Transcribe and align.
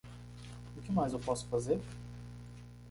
O 0.75 0.81
que 0.81 0.91
mais 0.91 1.13
eu 1.13 1.19
posso 1.19 1.45
fazer? 1.45 1.79